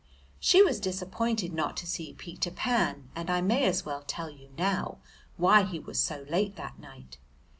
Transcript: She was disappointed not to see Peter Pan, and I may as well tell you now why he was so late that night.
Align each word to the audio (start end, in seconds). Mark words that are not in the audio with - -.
She 0.39 0.63
was 0.63 0.79
disappointed 0.79 1.53
not 1.53 1.77
to 1.77 1.85
see 1.85 2.13
Peter 2.13 2.49
Pan, 2.49 3.11
and 3.15 3.29
I 3.29 3.39
may 3.41 3.65
as 3.65 3.85
well 3.85 4.01
tell 4.01 4.31
you 4.31 4.49
now 4.57 4.97
why 5.37 5.61
he 5.61 5.79
was 5.79 5.99
so 5.99 6.25
late 6.27 6.55
that 6.55 6.79
night. 6.79 7.19